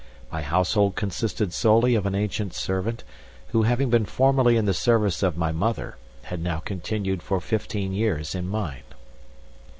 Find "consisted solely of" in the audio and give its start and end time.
0.95-2.07